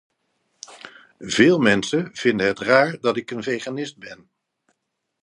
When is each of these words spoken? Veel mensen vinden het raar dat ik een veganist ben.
Veel 1.19 1.59
mensen 1.59 2.09
vinden 2.15 2.47
het 2.47 2.59
raar 2.59 2.99
dat 2.99 3.17
ik 3.17 3.31
een 3.31 3.43
veganist 3.43 3.97
ben. 3.97 4.29